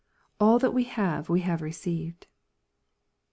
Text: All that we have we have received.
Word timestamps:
All 0.39 0.57
that 0.57 0.71
we 0.73 0.85
have 0.85 1.29
we 1.29 1.41
have 1.41 1.61
received. 1.61 2.25